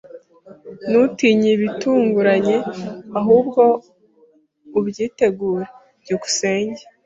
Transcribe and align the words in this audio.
Ntutinye 0.89 1.49
ibitunguranye, 1.55 2.57
ahubwo 3.19 3.61
ubyitegure. 4.79 5.65
byukusenge 6.01 6.83